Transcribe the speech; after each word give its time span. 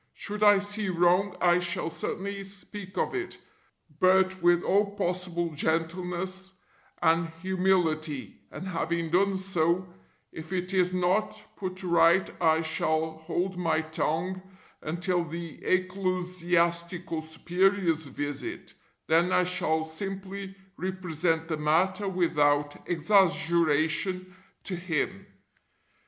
Should 0.13 0.41
I 0.41 0.57
see 0.57 0.89
wrong 0.89 1.37
I 1.41 1.59
shall 1.59 1.91
certainly 1.91 2.43
speak 2.45 2.97
of 2.97 3.13
it, 3.13 3.37
but 3.99 4.41
with 4.41 4.63
all 4.63 4.95
possible 4.95 5.51
gentleness 5.53 6.53
and 7.03 7.29
humility, 7.43 8.35
and 8.51 8.67
having 8.67 9.11
done 9.11 9.37
so, 9.37 9.87
if 10.31 10.51
it 10.53 10.73
is 10.73 10.91
not 10.91 11.39
put 11.55 11.83
right 11.83 12.27
I 12.41 12.63
shall 12.63 13.11
hold 13.19 13.59
my 13.59 13.81
tongue 13.81 14.41
until 14.81 15.23
the 15.23 15.63
[Ecclesiastical] 15.63 17.21
Superior's 17.21 18.05
visit, 18.07 18.73
then 19.05 19.31
I 19.31 19.43
shall 19.43 19.85
simply 19.85 20.55
represent 20.77 21.47
the 21.47 21.57
matter 21.57 22.07
without 22.09 22.89
exaggeration 22.89 24.35
to 24.63 24.75
him. 24.75 25.27